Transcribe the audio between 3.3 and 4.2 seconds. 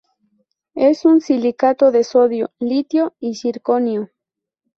circonio.